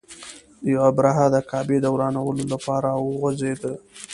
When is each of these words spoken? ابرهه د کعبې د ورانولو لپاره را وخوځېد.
ابرهه 0.89 1.25
د 1.33 1.35
کعبې 1.49 1.77
د 1.81 1.87
ورانولو 1.95 2.43
لپاره 2.53 2.85
را 2.93 2.99
وخوځېد. 3.03 3.61